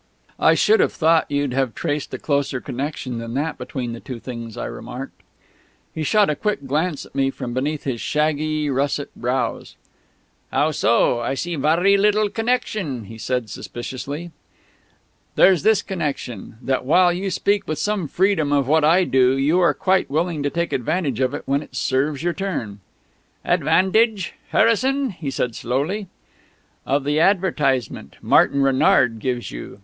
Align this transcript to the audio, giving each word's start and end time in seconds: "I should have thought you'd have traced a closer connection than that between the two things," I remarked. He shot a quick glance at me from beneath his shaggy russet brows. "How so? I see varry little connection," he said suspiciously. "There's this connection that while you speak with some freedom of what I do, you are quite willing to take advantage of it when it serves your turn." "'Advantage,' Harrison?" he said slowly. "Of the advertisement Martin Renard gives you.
"I 0.39 0.55
should 0.55 0.79
have 0.79 0.93
thought 0.93 1.29
you'd 1.29 1.53
have 1.53 1.75
traced 1.75 2.11
a 2.11 2.17
closer 2.17 2.59
connection 2.59 3.19
than 3.19 3.35
that 3.35 3.59
between 3.59 3.93
the 3.93 3.99
two 3.99 4.19
things," 4.19 4.57
I 4.57 4.65
remarked. 4.65 5.21
He 5.93 6.01
shot 6.01 6.27
a 6.27 6.35
quick 6.35 6.65
glance 6.65 7.05
at 7.05 7.13
me 7.13 7.29
from 7.29 7.53
beneath 7.53 7.83
his 7.83 8.01
shaggy 8.01 8.67
russet 8.71 9.11
brows. 9.15 9.75
"How 10.51 10.71
so? 10.71 11.19
I 11.19 11.35
see 11.35 11.55
varry 11.55 11.97
little 11.97 12.29
connection," 12.29 13.03
he 13.03 13.19
said 13.19 13.47
suspiciously. 13.47 14.31
"There's 15.35 15.61
this 15.61 15.83
connection 15.83 16.57
that 16.63 16.83
while 16.83 17.13
you 17.13 17.29
speak 17.29 17.67
with 17.67 17.77
some 17.77 18.07
freedom 18.07 18.51
of 18.51 18.67
what 18.67 18.83
I 18.83 19.03
do, 19.03 19.37
you 19.37 19.59
are 19.59 19.75
quite 19.75 20.09
willing 20.09 20.41
to 20.41 20.49
take 20.49 20.73
advantage 20.73 21.19
of 21.19 21.35
it 21.35 21.43
when 21.45 21.61
it 21.61 21.75
serves 21.75 22.23
your 22.23 22.33
turn." 22.33 22.79
"'Advantage,' 23.45 24.33
Harrison?" 24.49 25.11
he 25.11 25.29
said 25.29 25.53
slowly. 25.53 26.07
"Of 26.87 27.03
the 27.03 27.19
advertisement 27.19 28.15
Martin 28.23 28.63
Renard 28.63 29.19
gives 29.19 29.51
you. 29.51 29.79